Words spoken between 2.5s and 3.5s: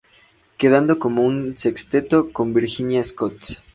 Virginia Scott.